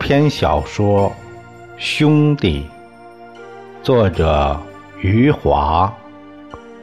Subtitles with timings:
[0.00, 1.10] 篇小说
[1.76, 2.66] 《兄弟》，
[3.84, 4.58] 作者
[5.02, 5.94] 余华，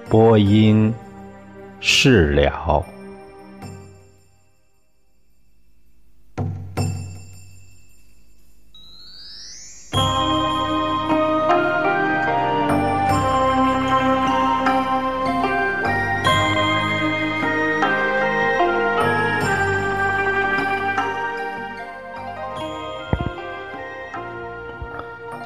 [0.08, 0.94] 播音
[1.80, 2.86] 释了。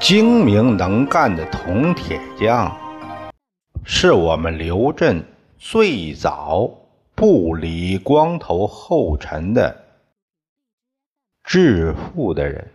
[0.01, 2.75] 精明能干的铜铁匠，
[3.83, 5.23] 是我们刘镇
[5.59, 6.67] 最早
[7.13, 9.79] 步李光头后尘的
[11.43, 12.71] 致富的人。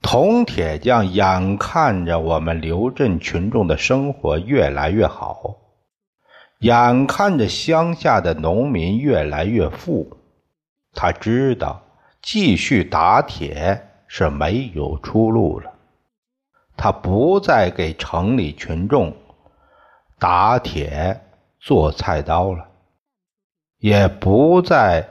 [0.00, 5.56] 铜铁匠眼看着我们刘镇群众的生活越来越好，
[6.60, 10.08] 眼看着乡下的农民越来越富，
[10.94, 11.82] 他知道
[12.22, 13.88] 继续打铁。
[14.14, 15.72] 是没有出路了。
[16.76, 19.10] 他不再给城里群众
[20.18, 21.18] 打铁
[21.58, 22.68] 做菜刀了，
[23.78, 25.02] 也不再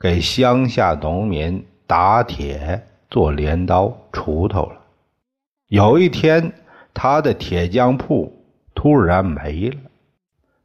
[0.00, 4.80] 给乡下农民打铁做镰刀、锄头了。
[5.68, 6.52] 有一天，
[6.92, 9.78] 他的铁匠铺突然没了，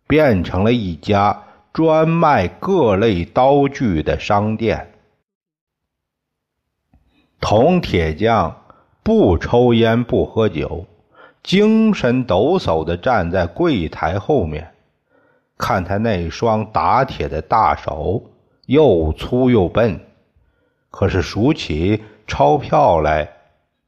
[0.08, 4.88] 变成了一家专卖各类刀具的商店。
[7.42, 8.56] 铜铁匠
[9.04, 10.86] 不抽烟不喝酒，
[11.42, 14.72] 精神抖擞地站在柜台后面，
[15.58, 18.24] 看他那双打铁的大手
[18.68, 20.00] 又粗又笨，
[20.92, 23.28] 可是数起钞票来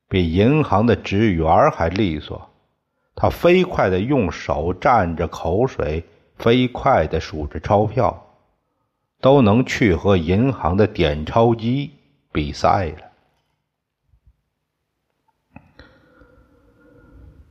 [0.10, 2.50] 比银行的职员还利索。
[3.16, 6.04] 他飞快地用手蘸着口水，
[6.38, 8.26] 飞快地数着钞票，
[9.22, 11.92] 都能去和银行的点钞机
[12.32, 13.13] 比赛了。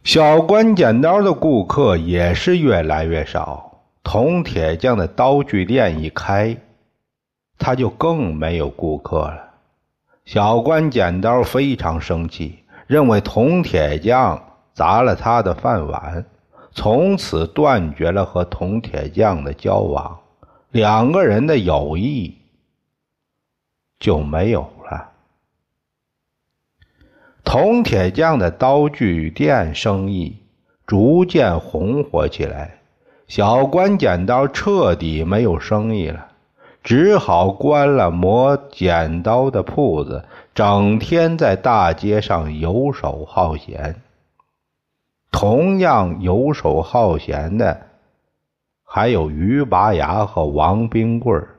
[0.05, 6.57] 小关剪刀的顾客也是越来越少，铜铁匠的刀具店一开，
[7.57, 9.51] 他就更没有顾客了。
[10.25, 12.59] 小关剪刀非常生气，
[12.89, 14.43] 认为铜铁匠
[14.75, 16.25] 砸了他的饭碗，
[16.73, 20.19] 从此断绝了和铜铁匠的交往，
[20.73, 22.37] 两个人的友谊
[24.01, 24.69] 就没有。
[27.45, 30.39] 铜铁匠的刀具店生意
[30.87, 32.79] 逐渐红火起来，
[33.29, 36.29] 小关剪刀彻底没有生意了，
[36.83, 43.97] 只好关了磨剪刀的铺子，整天在大街上游手好闲。
[45.31, 47.87] 同样游手好闲的
[48.85, 51.52] 还有于拔牙和王冰棍儿。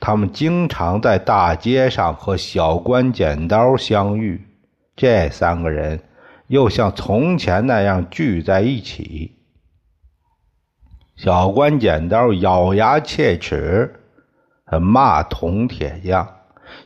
[0.00, 4.46] 他们经常在大街上和小关剪刀相遇，
[4.94, 6.00] 这三个人
[6.46, 9.36] 又像从前那样聚在一起。
[11.16, 13.92] 小关剪刀咬牙切齿，
[14.80, 16.28] 骂铜铁匠，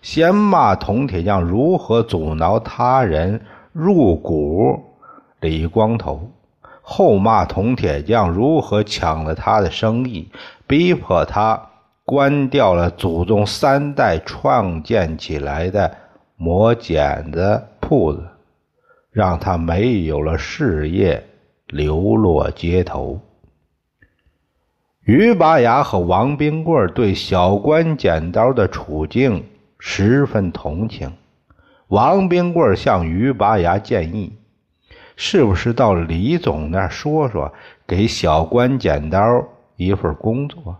[0.01, 4.83] 先骂铜铁匠如何阻挠他人入股
[5.41, 6.31] 李光头，
[6.81, 10.31] 后骂铜铁匠如何抢了他的生意，
[10.67, 11.69] 逼迫他。
[12.12, 15.91] 关掉了祖宗三代创建起来的
[16.37, 18.23] 磨剪子铺子，
[19.11, 21.25] 让他没有了事业，
[21.69, 23.19] 流落街头。
[25.05, 29.43] 于拔牙和王冰棍对小关剪刀的处境
[29.78, 31.11] 十分同情。
[31.89, 34.36] 王冰棍向于拔牙建议
[35.16, 37.51] ：“是不是到李总那儿说说，
[37.86, 39.19] 给小关剪刀
[39.77, 40.77] 一份工作？”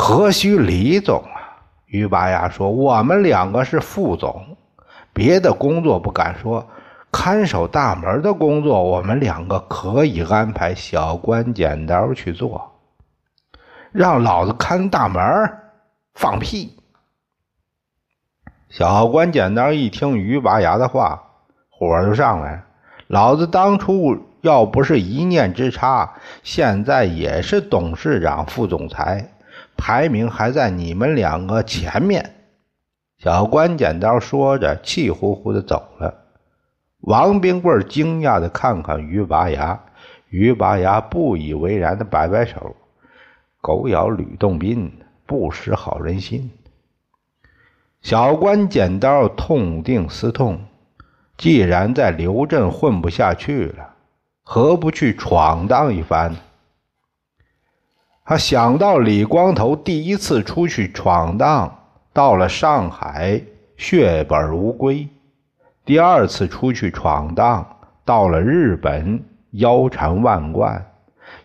[0.00, 1.60] 何须李总啊？
[1.84, 4.56] 于拔牙说：“我们两个是副总，
[5.12, 6.66] 别的工作不敢说，
[7.12, 12.72] 看守大门的工作，我们两个可以安排小关剪刀去做。
[13.92, 15.22] 让老子看大门，
[16.14, 16.78] 放屁！”
[18.70, 21.22] 小关剪刀一听于拔牙的话，
[21.68, 22.64] 火就上来。
[23.06, 29.30] 老子当初要不是一念之差，现在也是董事长、副总裁。
[29.80, 32.34] 排名还在你们两个前面。
[33.16, 36.14] 小关剪刀说着，气呼呼的走了。
[37.00, 39.80] 王冰棍惊讶的看看于拔牙，
[40.28, 42.76] 于拔牙不以为然的摆摆手
[43.62, 44.92] ：“狗咬吕洞宾，
[45.24, 46.50] 不识好人心。”
[48.02, 50.60] 小关剪刀痛定思痛，
[51.38, 53.94] 既然在刘镇混不下去了，
[54.42, 56.36] 何不去闯荡一番？
[58.30, 61.80] 他想到李光头第一次出去闯荡
[62.12, 63.42] 到了上海
[63.76, 65.08] 血本无归；
[65.84, 67.66] 第二次出去闯荡，
[68.04, 70.80] 到了日本腰缠万贯。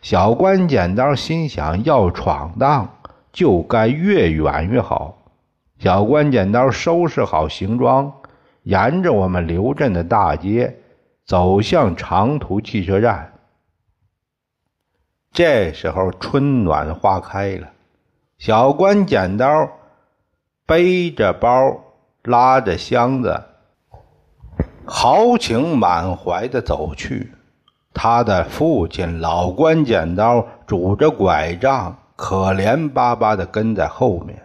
[0.04, 2.88] 小关剪刀心想：要闯荡，
[3.34, 5.18] 就该越远越好。
[5.80, 8.14] 小关剪刀收拾好行装，
[8.62, 10.78] 沿着我们刘镇的大街
[11.26, 13.32] 走向长途汽车站。
[15.36, 17.68] 这时候春暖花开了，
[18.38, 19.70] 小关剪刀
[20.66, 21.78] 背着包，
[22.24, 23.44] 拉着箱子，
[24.86, 27.34] 豪情满怀的走去。
[27.94, 34.42] 他的父亲老关剪刀拄着拐杖，可怜巴巴的跟在后面。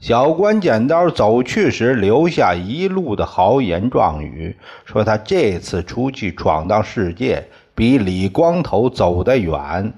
[0.00, 7.46] 小关剪刀走去时，留下一路的豪言壮语，说他这次出去闯荡世界，
[7.76, 9.92] 比李光头走得远。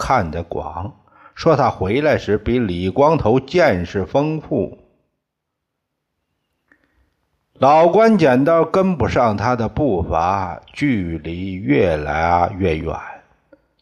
[0.00, 0.90] 看得广，
[1.34, 4.78] 说他回来时比李光头见识丰富。
[7.58, 12.96] 老关剪刀跟不上他的步伐，距离越来越远。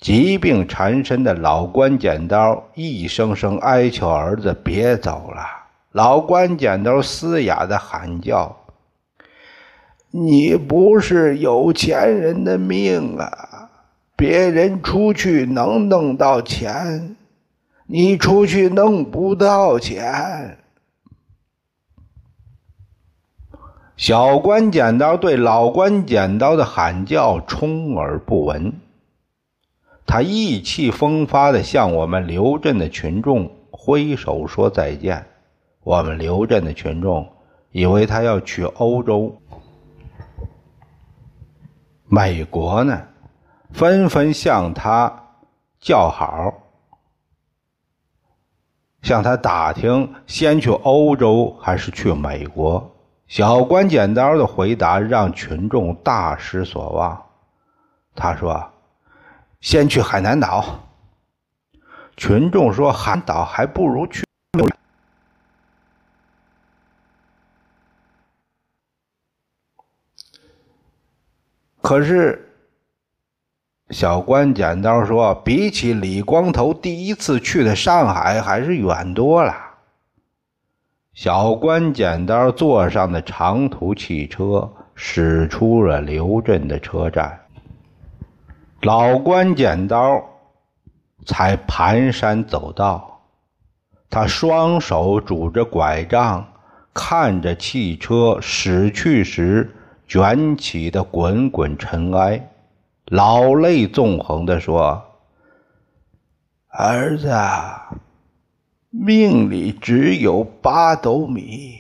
[0.01, 5.45] 疾病缠身的老关剪刀一声声哀求儿子别走了。
[5.93, 8.57] 老关剪刀嘶哑的喊叫
[10.11, 13.48] ：“你不是有钱人的命啊！”
[14.19, 17.15] 别人出去能弄到钱，
[17.87, 20.59] 你出去弄不到钱。
[23.97, 28.81] 小关剪刀对老关剪刀的喊叫充耳不闻，
[30.05, 35.27] 他意气风发的向我们刘镇的群众挥手说再见。
[35.85, 37.29] 我们刘镇的群众
[37.71, 39.41] 以为他要去欧洲、
[42.09, 43.01] 美国呢。
[43.73, 45.25] 纷纷向他
[45.79, 46.53] 叫好，
[49.03, 52.97] 向他打听先去欧洲还是去美国。
[53.27, 57.27] 小关剪刀的回答让群众大失所望。
[58.15, 58.73] 他说
[59.61, 60.65] ：“先去海南岛。”
[62.17, 64.25] 群众说：“海南岛还不如去。”
[71.83, 72.48] 可是。
[73.91, 79.55] 小关剪刀说：“比起李光头第一次去的上海，还是远多了。”
[81.15, 87.41] 小关剪刀坐上的长途汽车驶出了刘镇的车站，
[88.83, 90.23] 老关剪刀
[91.25, 93.23] 才蹒跚走道，
[94.11, 96.47] 他双手拄着拐杖，
[96.93, 99.75] 看着汽车驶去时
[100.07, 102.51] 卷起的滚滚尘埃。
[103.11, 105.03] 老泪纵横地说
[106.69, 107.33] ：“儿子，
[108.91, 111.79] 命里只有八斗米，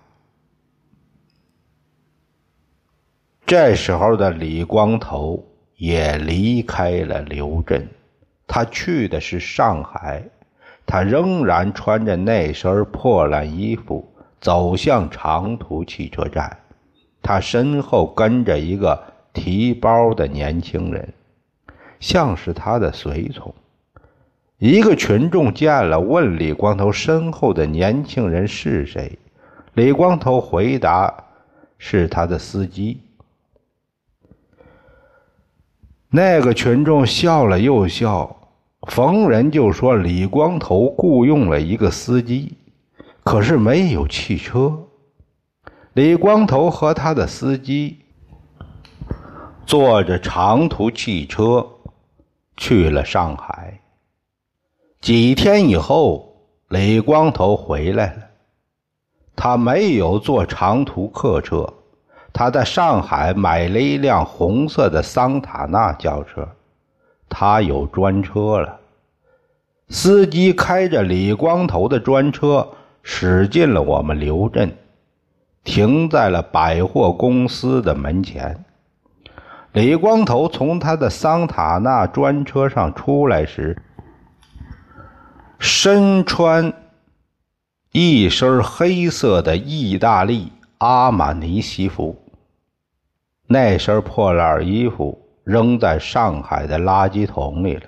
[3.46, 7.86] 这时候的李光头也离开了刘镇，
[8.48, 10.24] 他去的是上海，
[10.86, 14.13] 他仍然穿着那身破烂衣服。
[14.39, 16.58] 走向长途汽车站，
[17.22, 19.01] 他身后跟着一个
[19.34, 21.13] 提包的年轻人，
[22.00, 23.53] 像是他的随从。
[24.60, 29.17] 一个群众见了，问李光头身后的年轻人是谁。
[29.74, 31.13] 李光头回答
[31.77, 33.00] ：“是他的司机。”
[36.10, 38.36] 那个群众笑了又笑，
[38.88, 42.53] 逢人就说：“李光头雇佣了一个司机。”
[43.27, 44.72] 可是没有汽车，
[45.96, 48.00] 李光头和他的司机
[49.65, 51.67] 坐着长途汽车
[52.55, 53.81] 去了上海。
[55.01, 56.38] 几天以后，
[56.69, 58.24] 李光头回来了，
[59.36, 61.67] 他没有坐长途客车，
[62.31, 66.48] 他在上海买了一辆红色的桑塔纳轿车，
[67.27, 68.79] 他有专车了。
[69.89, 72.65] 司机开着李光头的专车。
[73.04, 74.75] 驶进了我们刘镇，
[75.63, 78.66] 停在了百货公司的门前。
[79.72, 83.82] 李光头从他的桑塔纳专车上出来时，
[85.58, 86.74] 身穿
[87.92, 92.16] 一身黑色的意大利阿玛尼西服，
[93.48, 97.84] 那身破烂衣服扔在上海的垃圾桶里了。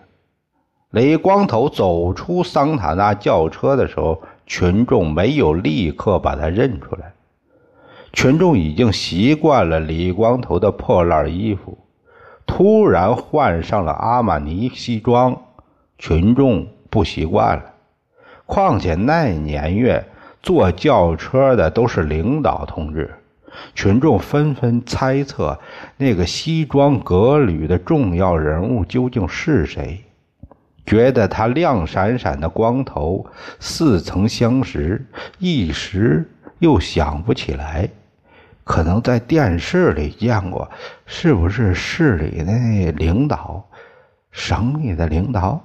[0.91, 4.21] 李光头走出桑塔纳轿车的时候。
[4.49, 7.13] 群众没有立刻把他认出来，
[8.11, 11.77] 群众已经习惯了李光头的破烂衣服，
[12.47, 15.39] 突然换上了阿玛尼西装，
[15.99, 17.63] 群众不习惯了。
[18.47, 20.03] 况且那年月
[20.41, 23.13] 坐轿车的都是领导同志，
[23.75, 25.59] 群众纷纷猜测
[25.95, 30.03] 那个西装革履的重要人物究竟是谁，
[30.89, 33.23] 觉得他亮闪闪的光头
[33.59, 35.05] 似曾相识，
[35.37, 36.27] 一时
[36.57, 37.87] 又想不起来。
[38.63, 40.67] 可能在电视里见过，
[41.05, 43.63] 是不是市里那领导，
[44.31, 45.61] 省里的领导？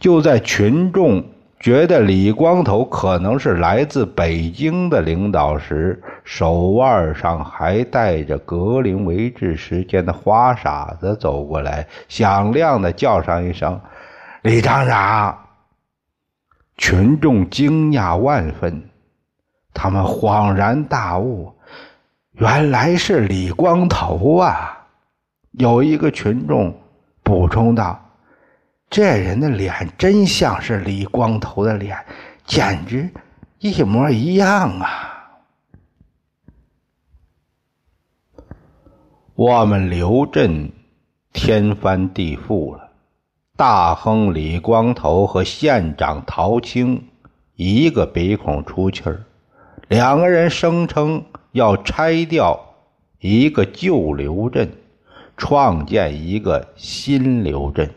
[0.00, 1.24] 就在群众
[1.60, 13.80] 觉得李光头可能是来自北京的领导时，手腕上还戴着格林维治时间的花傻子走过来，响亮的叫上一声
[14.42, 15.46] ：“李厂长！”
[16.78, 18.88] 群众惊讶万分，
[19.74, 21.52] 他们恍然大悟。
[22.32, 24.86] 原来是李光头啊！
[25.52, 26.72] 有一个群众
[27.24, 28.00] 补充道
[28.88, 31.98] ：“这人的脸真像是李光头的脸，
[32.44, 33.10] 简直
[33.58, 35.14] 一模一样啊！”
[39.34, 40.70] 我们刘镇
[41.32, 42.87] 天翻地覆了，
[43.58, 47.08] 大亨李光头和县长陶青
[47.56, 49.24] 一个鼻孔出气儿，
[49.88, 51.24] 两个人声称。
[51.50, 52.60] 要拆掉
[53.18, 54.70] 一个旧刘镇，
[55.36, 57.90] 创建一个新刘镇。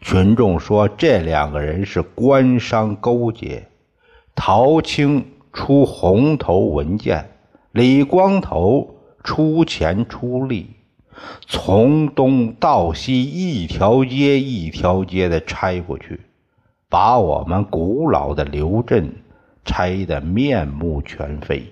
[0.00, 3.68] 群众说这两个人是官商勾结，
[4.34, 7.30] 陶青出红头文件，
[7.70, 10.70] 李光头出钱出力，
[11.46, 16.20] 从东到西一条街一条街的拆过去，
[16.88, 19.12] 把我们古老的刘镇
[19.64, 21.64] 拆得面目全非。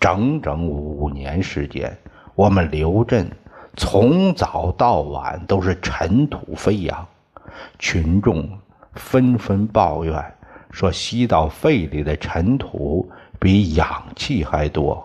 [0.00, 1.96] 整整五年时间，
[2.34, 3.30] 我们刘镇
[3.76, 7.06] 从早到晚都是尘土飞扬，
[7.78, 8.48] 群众
[8.94, 10.34] 纷纷抱怨
[10.70, 13.10] 说吸到肺里的尘土
[13.40, 15.04] 比氧气还多，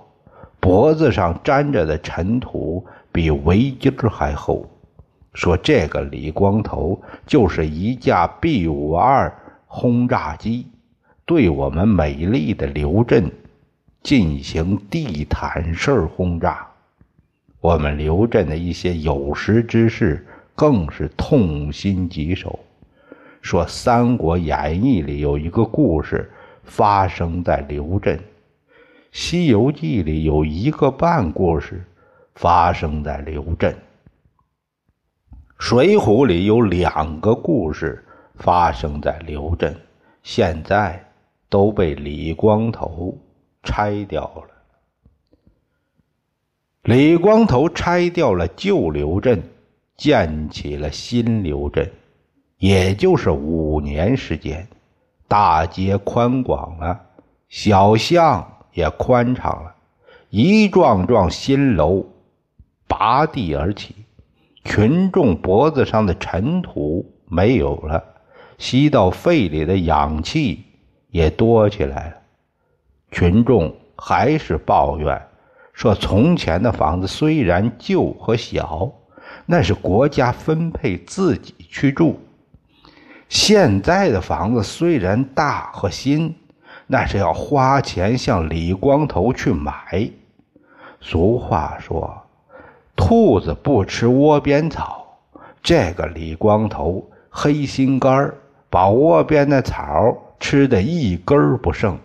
[0.60, 4.70] 脖子上沾着的尘土比围巾还厚，
[5.34, 9.34] 说这个李光头就是一架 B 五二
[9.68, 10.68] 轰炸机，
[11.26, 13.32] 对我们美丽的刘镇。
[14.02, 16.68] 进行地毯式轰炸，
[17.62, 22.60] 我们刘镇的一些有识之士更是痛心疾首，
[23.42, 26.30] 说《三国演义》里有一个故事
[26.66, 28.18] 发生在刘镇，
[29.14, 31.82] 《西游记》里有一个半故事
[32.36, 33.74] 发生在刘镇，
[35.58, 38.04] 《水浒》里有两个故事
[38.36, 39.76] 发生在刘镇，
[40.24, 41.04] 现在
[41.50, 43.18] 都被李光头。
[43.66, 44.50] 拆掉了，
[46.82, 49.42] 李光头拆掉了旧刘镇，
[49.96, 51.90] 建起了新刘镇，
[52.58, 54.68] 也就是五年时间，
[55.30, 57.02] 大街宽广了，
[57.48, 59.74] 小巷也宽敞了，
[60.30, 62.06] 一幢幢新楼
[62.96, 63.96] 拔地而起，
[64.64, 68.04] 群众脖子上的尘土没有了，
[68.60, 70.64] 吸到肺里的氧气
[71.10, 72.16] 也多起来了。
[73.10, 75.20] 群众还是抱怨
[75.74, 78.92] 说：“从前的房子虽然旧和小，
[79.48, 82.20] 那是国家分配自己去住；
[83.28, 86.36] 现在的房子虽然大和新，
[86.86, 90.12] 那是要花钱向李光头去买。”
[91.02, 92.16] 俗话说
[92.96, 95.00] ：“兔子不吃窝边草。”
[95.64, 98.34] 这个李光头黑心肝
[98.70, 101.98] 把窝边的草吃的一根不剩。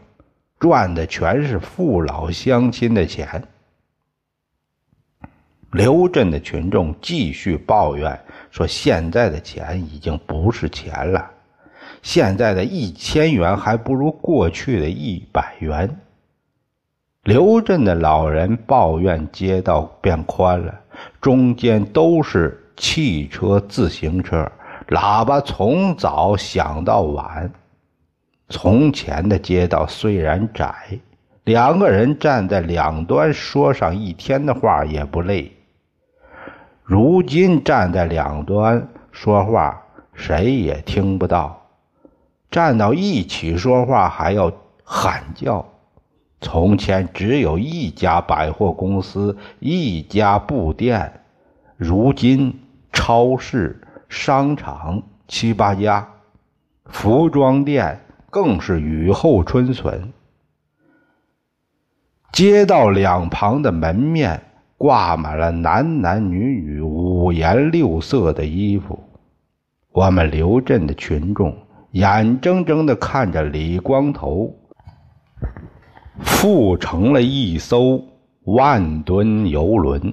[0.60, 3.44] 赚的全是父老乡亲的钱。
[5.70, 8.18] 刘镇的群众继续抱怨
[8.50, 11.30] 说：“现在的钱已经不是钱了，
[12.02, 16.00] 现在的一千元还不如过去的一百元。”
[17.28, 20.74] 刘镇的老人抱怨：“街道变宽了，
[21.20, 24.50] 中间都是汽车、自行车，
[24.88, 27.52] 喇叭从早响到晚。”
[28.48, 30.74] 从前的街道虽然窄，
[31.44, 35.52] 两个人站在两端说上一天的话也不累。
[36.82, 39.82] 如今站在两端说话，
[40.14, 41.60] 谁也听不到；
[42.50, 44.50] 站到一起说话还要
[44.82, 45.62] 喊叫。
[46.40, 51.20] 从前只有一家百货公司，一家布店，
[51.76, 52.60] 如今
[52.92, 56.08] 超市、商场七八家，
[56.86, 58.00] 服装店。
[58.30, 60.12] 更是雨后春笋。
[62.30, 64.42] 街道两旁的门面
[64.76, 69.02] 挂满了男男女女五颜六色的衣服，
[69.92, 71.56] 我们刘镇的群众
[71.92, 74.54] 眼睁睁地看着李光头
[76.20, 78.02] 复成了一艘
[78.44, 80.12] 万吨游轮。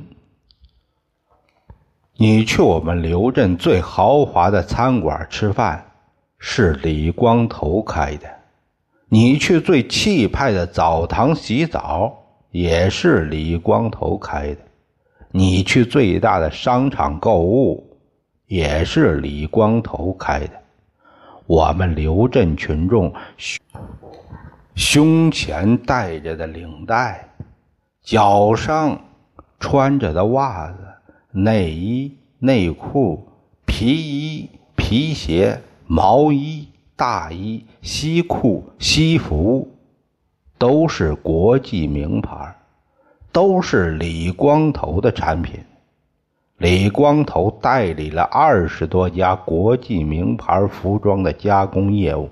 [2.18, 5.86] 你去我们刘镇最豪华的餐馆吃饭，
[6.38, 8.28] 是李光头开的；
[9.10, 12.14] 你去最气派的澡堂洗澡，
[12.52, 14.62] 也是李光头开的；
[15.32, 17.92] 你去最大的商场购物。
[18.48, 20.52] 也是李光头开的。
[21.48, 23.12] 我们刘镇群众
[24.76, 27.30] 胸前戴着的领带，
[28.02, 29.00] 脚上
[29.58, 30.78] 穿着的袜子、
[31.32, 33.26] 内衣、内裤、
[33.66, 36.68] 皮衣、皮鞋、毛衣、
[36.98, 39.72] 大衣、西裤、西服，
[40.58, 42.54] 都是国际名牌，
[43.32, 45.58] 都是李光头的产品。
[46.58, 52.30] 李光头代理了二十多家国际名牌服装的加工业务。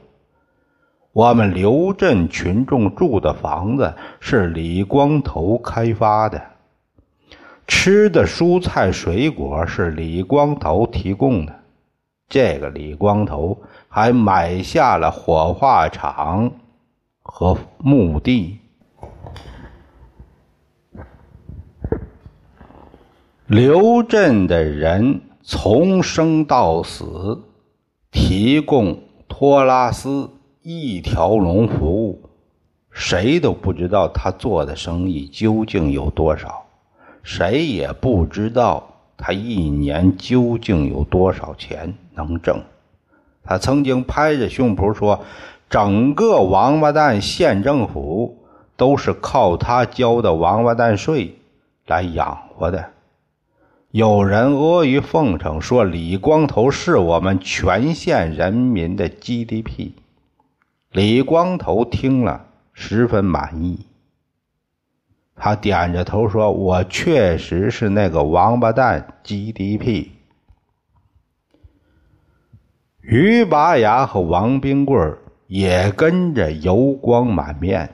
[1.14, 6.42] 我们刘镇群众住的房子是李光头开发的，
[7.68, 11.54] 吃的蔬菜水果是李光头提供的。
[12.28, 16.52] 这个李光头还买下了火化场
[17.22, 18.58] 和墓地。
[23.46, 27.44] 刘镇的人从生到死
[28.10, 30.28] 提供托拉斯
[30.66, 32.30] 一条龙服务，
[32.90, 36.64] 谁都不知道他做的生意究竟有多少，
[37.22, 42.62] 谁也不知道他一年究竟有多少钱能挣。
[43.44, 45.26] 他曾经拍着胸脯说
[45.70, 48.38] ：“整个王八蛋县政府
[48.78, 51.36] 都是靠他交的王八蛋税
[51.88, 52.86] 来养活的。”
[53.92, 59.92] 有人阿谀奉承说：“李光头是我们全县人民的 GDP。”
[60.94, 63.88] 李光头听了十分满意，
[65.36, 70.10] 他点着头说：“我确实是那个王八蛋 GDP。”
[73.02, 77.90] 于拔牙和王冰棍也跟着油光满面。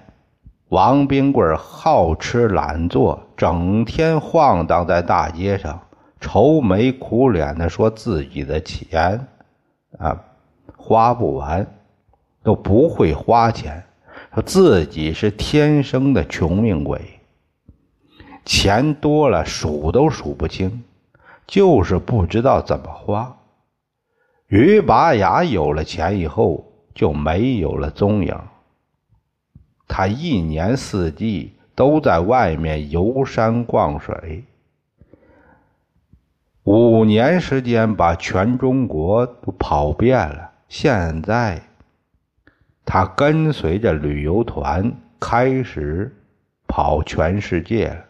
[0.67, 5.81] 王冰棍好吃懒做，整天晃荡在大街上。
[6.19, 9.25] 愁眉苦脸的说自己的钱
[9.97, 10.21] 啊
[10.75, 11.65] 花不完，
[12.43, 13.83] 都不会花钱，
[14.33, 17.19] 说自己是天生的穷命鬼，
[18.45, 20.83] 钱多了数都数不清，
[21.45, 23.37] 就是不知道怎么花。
[24.47, 28.35] 于拔牙有了钱以后就没有了踪影，
[29.87, 34.43] 他一年四季都在外面游山逛水。
[36.63, 41.61] 五年时间把全中国都跑遍了，现在
[42.91, 46.11] 他跟随着旅游团开始
[46.67, 48.05] 跑全世界了。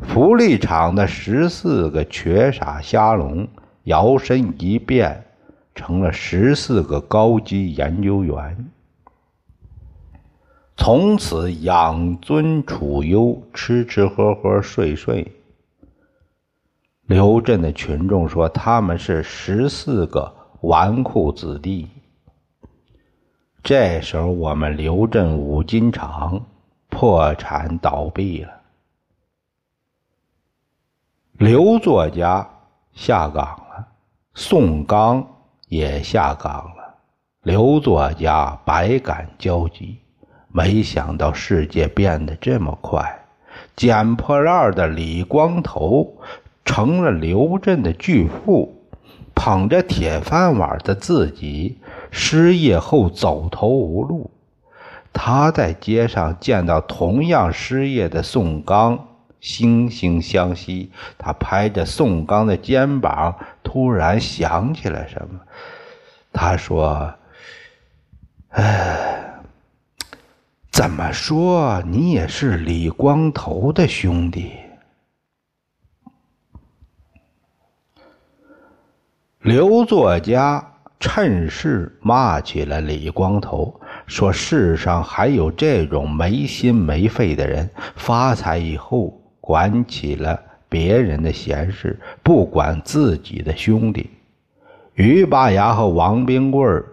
[0.00, 3.46] 福利厂的十四个瘸傻瞎聋
[3.84, 5.24] 摇身一变
[5.72, 8.68] 成了十四个高级研究员，
[10.76, 15.30] 从此养尊处优，吃吃喝喝，睡睡。
[17.06, 21.88] 刘镇的群众说：“他们是十四个纨绔子弟。”
[23.62, 26.44] 这时候，我们刘镇五金厂
[26.88, 28.50] 破产倒闭了，
[31.38, 32.48] 刘作家
[32.92, 33.86] 下岗了，
[34.34, 35.24] 宋刚
[35.68, 36.94] 也下岗了。
[37.42, 39.98] 刘作家百感交集，
[40.48, 43.26] 没想到世界变得这么快。
[43.76, 46.16] 捡破烂的李光头。
[46.64, 48.72] 成了刘镇的巨富，
[49.34, 51.76] 捧着铁饭碗的自己
[52.12, 54.30] 失业后走投无路。
[55.12, 59.08] 他在街上见到同样失业的宋刚，
[59.42, 60.92] 惺惺相惜。
[61.18, 65.40] 他拍着宋刚的肩膀，突然想起了什么。
[66.32, 67.12] 他说
[68.50, 69.34] ：“哎，
[70.70, 74.52] 怎么说你也是李光头的兄弟？”
[79.40, 80.71] 刘作家
[81.02, 94.08] 趁势骂起了李光头，说：“世上还有这种没心没肺的人，发财以后管起了别人的闲事，不管自己的兄弟。”
[94.94, 96.86] 于拔牙和王冰棍儿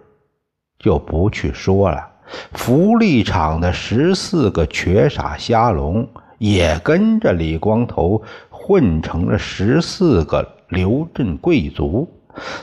[0.80, 2.04] 就不去说了。
[2.52, 12.08] 福利厂的十四个瘸傻瞎聋也跟着李光头混成了十四个刘镇贵族。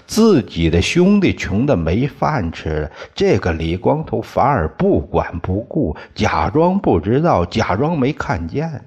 [0.06, 8.84] 自己的兄弟穷的没饭吃了，这个李光头反而不管不顾，假装不知道，假装没看见。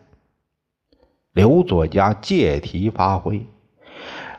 [1.33, 3.47] 刘作家借题发挥：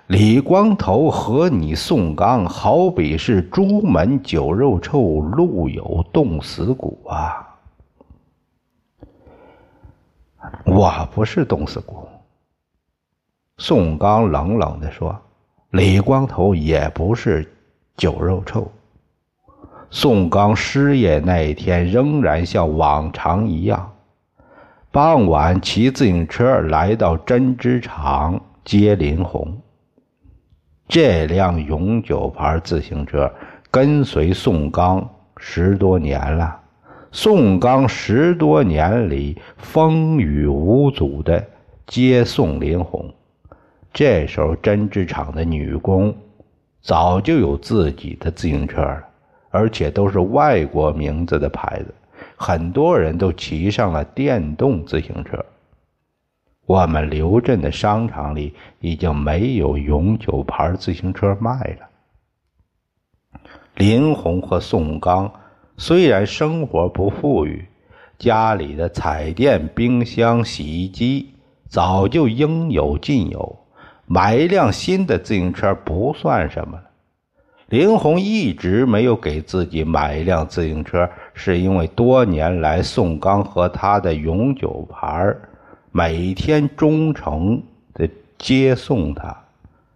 [0.07, 7.47] 李光头和你宋刚，好比是朱门酒肉臭，路有冻死骨啊！
[10.65, 12.07] 我不是冻死骨。
[13.57, 15.17] 宋刚冷冷地说。
[15.71, 17.49] 李光头也不是
[17.95, 18.69] 酒肉臭。
[19.89, 23.89] 宋刚失业那一天，仍然像往常一样，
[24.91, 29.57] 傍晚骑自行车来到针织厂接林红。
[30.89, 33.31] 这辆永久牌自行车
[33.69, 36.59] 跟随宋刚十多年了，
[37.13, 41.41] 宋刚十多年里风雨无阻的
[41.87, 43.09] 接送林红。
[43.93, 46.15] 这时候，针织厂的女工
[46.81, 49.03] 早就有自己的自行车了，
[49.49, 51.93] 而且都是外国名字的牌子。
[52.35, 55.45] 很多人都骑上了电动自行车。
[56.65, 61.89] 我们刘镇的商场里已经没有永久牌自行车卖了。
[63.75, 65.31] 林红和宋刚
[65.77, 67.65] 虽然生活不富裕，
[68.17, 71.33] 家里的彩电、冰箱、洗衣机
[71.67, 73.57] 早就应有尽有。
[74.13, 76.83] 买一辆新的自行车不算什么了。
[77.69, 85.33] 林红一直没有给自己买一辆自行车，是因为多年来宋刚和他的永久牌
[85.93, 88.05] 每天忠诚的
[88.37, 89.33] 接送他。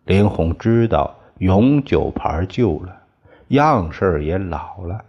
[0.06, 2.96] 林红知道永久牌旧了，
[3.50, 5.04] 样式也老了。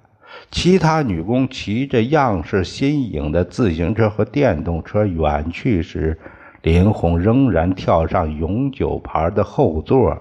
[0.51, 6.19] 其他女工骑着样式新颖的自行车和电动车远去时。
[6.67, 10.21] 林红仍然跳上永久牌的后座，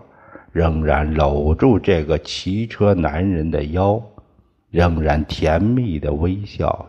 [0.51, 3.99] 仍然搂住这个骑车男人的腰，
[4.69, 6.85] 仍然甜蜜的微笑。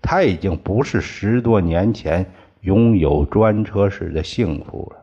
[0.00, 2.24] 他已经不是十多年前
[2.60, 5.02] 拥有专车时的幸福了，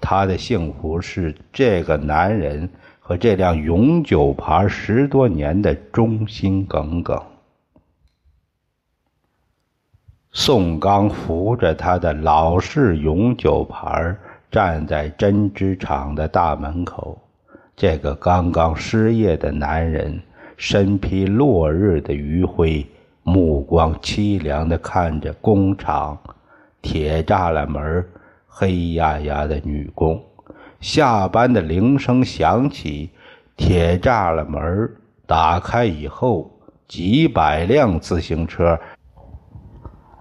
[0.00, 2.68] 他的幸福是这个男人
[3.00, 7.20] 和这辆永久牌十多年的忠心耿耿。
[10.38, 14.14] 宋刚扶着他的老式永久牌，
[14.50, 17.18] 站在针织厂的大门口。
[17.74, 20.20] 这个刚刚失业的男人，
[20.58, 22.86] 身披落日的余晖，
[23.22, 26.18] 目光凄凉地看着工厂
[26.82, 28.06] 铁栅栏门
[28.46, 30.22] 黑压压的女工。
[30.80, 33.08] 下班的铃声响起，
[33.56, 34.90] 铁栅栏门
[35.26, 36.50] 打开以后，
[36.86, 38.78] 几百辆自行车。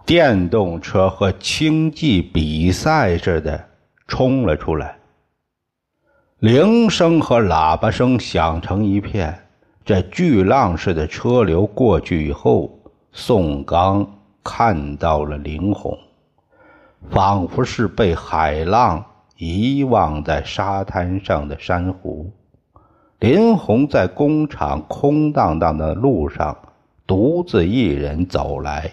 [0.05, 3.65] 电动车和轻骑比赛似的
[4.07, 4.97] 冲了出来，
[6.37, 9.35] 铃声和喇叭声响成一片。
[9.83, 12.79] 这巨浪似的车流过去以后，
[13.13, 14.07] 宋刚
[14.43, 15.97] 看到了林红，
[17.09, 19.03] 仿佛是被海浪
[19.37, 22.31] 遗忘在沙滩上的珊瑚。
[23.19, 26.55] 林红在工厂空荡荡的路上
[27.07, 28.91] 独自一人走来。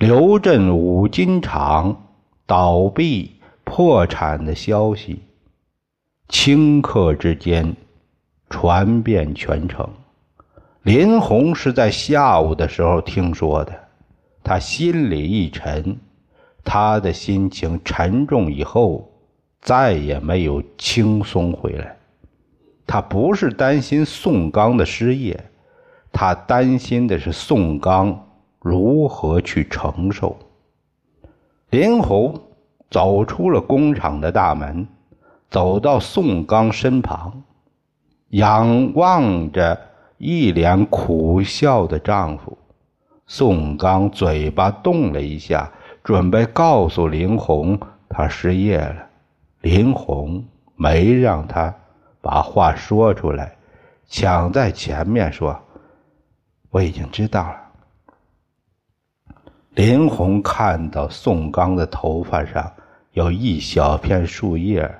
[0.00, 2.06] 刘镇五金厂
[2.46, 3.32] 倒闭
[3.64, 5.20] 破产的消息，
[6.30, 7.76] 顷刻之间
[8.48, 9.86] 传遍全城。
[10.80, 13.78] 林红是在下午的时候听说的，
[14.42, 15.98] 他心里一沉，
[16.64, 19.06] 他的心情沉重以后
[19.60, 21.94] 再也没有轻松回来。
[22.86, 25.38] 他不是担心宋刚的失业，
[26.10, 28.28] 他担心的是宋刚。
[28.60, 30.36] 如何去承受？
[31.70, 32.40] 林红
[32.90, 34.86] 走出了工厂的大门，
[35.48, 37.42] 走到宋刚身旁，
[38.30, 39.80] 仰望着
[40.18, 42.58] 一脸苦笑的丈夫。
[43.26, 45.70] 宋刚嘴巴动了一下，
[46.02, 49.06] 准备告诉林红他失业了。
[49.60, 50.44] 林红
[50.74, 51.72] 没让他
[52.20, 53.56] 把话说出来，
[54.08, 55.56] 抢在前面说
[56.70, 57.56] ：“我已经知道了。”
[59.80, 62.70] 林红看到宋刚的头发上
[63.12, 64.94] 有一小片树叶，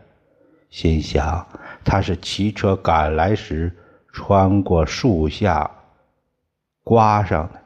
[0.71, 1.47] 心想
[1.85, 3.71] 他是骑车赶来时
[4.11, 5.71] 穿过树下
[6.83, 7.61] 刮上的。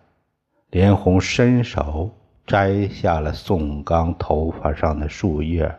[0.70, 2.10] 林红伸手
[2.48, 5.72] 摘下了宋刚头发上的树叶，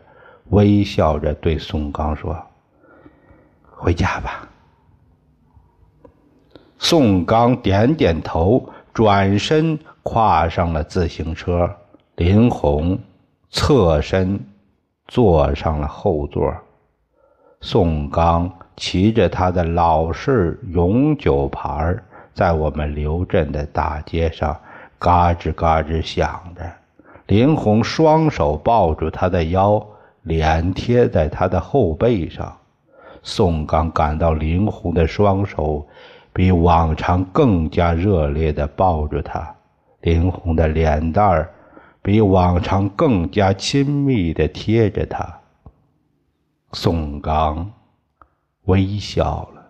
[0.48, 2.34] 微笑着对宋刚说
[3.76, 4.48] ：“回家吧。”
[6.80, 9.78] 宋刚点点头，转身。
[10.08, 11.68] 跨上了自行车，
[12.14, 12.96] 林红
[13.50, 14.38] 侧身
[15.08, 16.54] 坐上了后座。
[17.60, 21.92] 宋刚骑着他的老式永久牌，
[22.32, 24.56] 在我们刘镇的大街上
[24.96, 26.62] 嘎吱嘎吱响着。
[27.26, 29.84] 林红双手抱住他的腰，
[30.22, 32.56] 脸贴在他的后背上。
[33.24, 35.84] 宋刚感到林红的双手
[36.32, 39.52] 比往常更加热烈地抱住他，
[40.06, 41.52] 林红的脸蛋儿
[42.00, 45.40] 比往常更加亲密地贴着他。
[46.72, 47.72] 宋刚
[48.66, 49.66] 微笑了。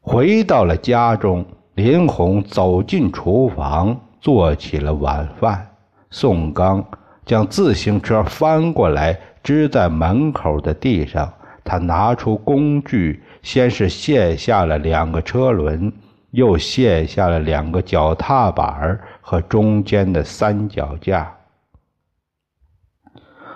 [0.00, 5.74] 回到了家中，林红走进厨房，做起了晚饭。
[6.08, 6.82] 宋刚
[7.26, 11.30] 将自行车翻过来，支在门口的地上。
[11.62, 15.92] 他拿出工具，先是卸下了两个车轮，
[16.30, 21.34] 又卸下了两个脚踏板和中间的三脚架。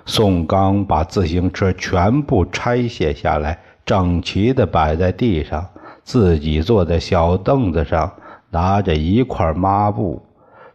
[0.06, 5.66] 宋刚把自行车全部拆卸下来，整齐地摆在地上，
[6.02, 8.12] 自己坐在小凳子上，
[8.50, 10.22] 拿着一块抹布，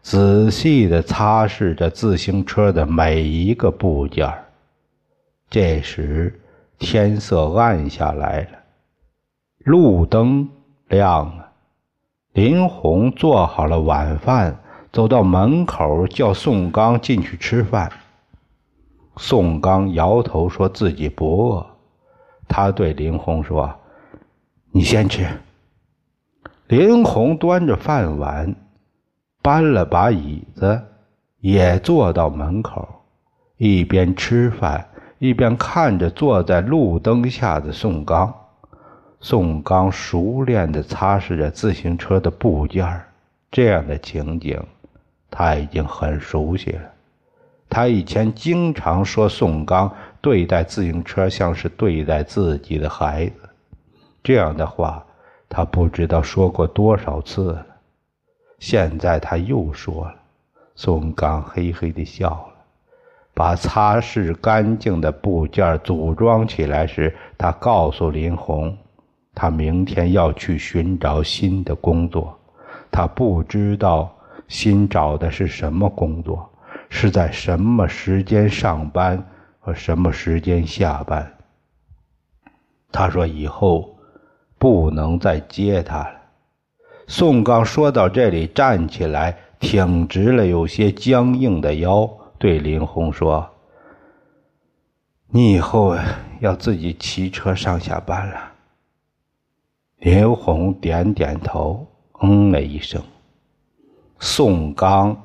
[0.02, 4.34] 仔细地擦拭着自行车的每一个部件。
[5.48, 6.42] 这时，
[6.80, 8.60] 天色暗下来了，
[9.60, 10.50] 路灯
[10.88, 11.39] 亮。
[12.34, 14.60] 林红做好了晚饭，
[14.92, 17.92] 走到门口叫宋刚进去吃饭。
[19.18, 21.66] 宋刚摇头，说自己不饿。
[22.48, 23.74] 他对林红说
[24.72, 25.28] ：“你先吃。”
[26.68, 28.56] 林红端着饭碗，
[29.42, 30.82] 搬了把椅子，
[31.40, 32.88] 也坐到门口，
[33.58, 34.88] 一边吃饭，
[35.18, 38.34] 一边看着坐在路灯下的宋刚。
[39.22, 43.02] 宋刚熟练地擦拭着自行车的部件
[43.52, 44.58] 这样的情景，
[45.30, 46.82] 他已经很熟悉了。
[47.70, 53.34] 他以前经常说宋刚对待自行车像是对待自己的孩子，
[54.24, 55.06] 这样的话
[55.48, 57.66] 他不知道说过多少次了。
[58.58, 60.16] 现在他又说了，
[60.76, 62.46] 宋刚嘿嘿地笑了。
[63.34, 68.78] 把擦拭干净的部件组装起来时，他告诉林红，
[69.42, 72.38] 他明天要去寻找新的工作，
[72.92, 74.14] 他不知道
[74.50, 76.46] 新找的是什么工作。
[76.90, 79.24] 是在什么时间上班
[79.62, 81.32] 和什么时间下班？
[82.92, 83.96] 他说以后
[84.58, 86.16] 不能再接他了。
[87.08, 93.50] 宋刚说到这里，站起来，挺直了有些僵硬的腰，对林红说
[95.32, 95.96] ：“你以后
[96.42, 98.49] 要自己骑车上下班了。”
[100.00, 101.86] 林红点点头，
[102.22, 103.02] 嗯了一声。
[104.20, 105.16] 宋刚。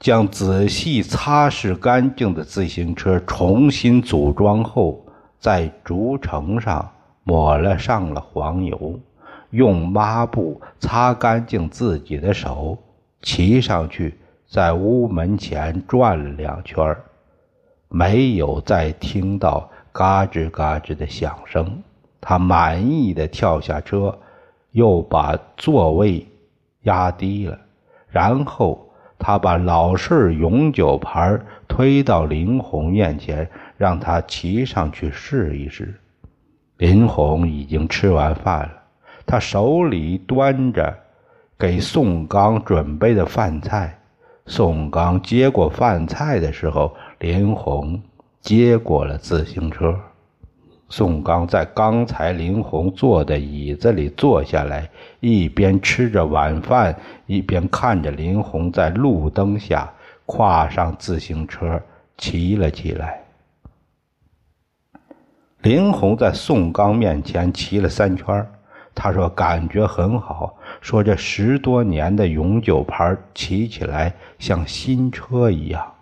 [0.00, 5.02] 将仔细擦拭干净的自行车重新组装后，
[5.38, 6.90] 在轴承上
[7.22, 8.98] 抹了上了黄油，
[9.48, 12.76] 用抹布擦干净自己的手，
[13.22, 16.94] 骑上去，在屋门前转了两圈
[17.88, 21.82] 没有再听到嘎吱嘎吱的响声。
[22.24, 24.18] 他满意的跳下车，
[24.70, 26.26] 又把座位
[26.84, 27.58] 压低了，
[28.08, 28.80] 然后。
[29.16, 35.94] 他把老式永久牌推到林红面前，让他骑上去试一试。
[36.76, 38.72] 林红已经吃完饭了，
[39.24, 40.92] 他手里端着
[41.56, 43.98] 给宋刚准备的饭菜。
[44.46, 48.02] 宋刚接过饭菜的时候，林红
[48.42, 49.98] 接过了自行车。
[50.96, 59.92] 宋刚在刚才林红坐的椅子里坐下来，一边吃着晚饭，一边看着林红在路灯下
[60.24, 61.82] 跨上自行车
[62.16, 63.24] 骑了起来。
[65.62, 68.46] 林红在宋刚面前骑了三圈，
[68.94, 75.92] 他说感觉很好，说这十多年的永久牌骑起来像新车一样。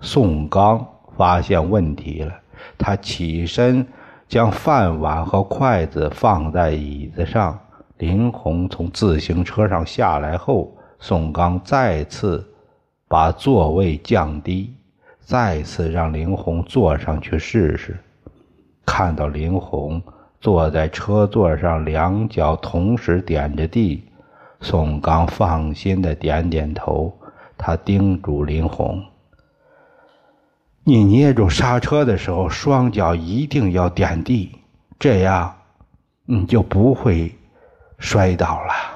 [0.00, 0.82] 宋刚
[1.18, 2.32] 发现问题了，
[2.78, 3.86] 他起身。
[4.32, 7.58] 将饭碗和筷子放在椅子上。
[7.98, 12.42] 林红从自行车上下来后，宋刚再次
[13.06, 14.72] 把座位降低，
[15.20, 17.94] 再次让林红坐上去试试。
[18.86, 20.02] 看到林红
[20.40, 24.02] 坐在车座上，两脚同时点着地，
[24.62, 27.12] 宋刚放心的点点头。
[27.58, 29.04] 他叮嘱林红。
[30.84, 34.50] 你捏住刹车的时候，双脚一定要点地，
[34.98, 35.54] 这样
[36.24, 37.32] 你就不会
[37.98, 38.91] 摔倒了。